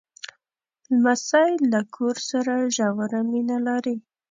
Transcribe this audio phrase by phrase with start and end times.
[0.95, 3.95] لمسی له کور سره ژوره مینه لري.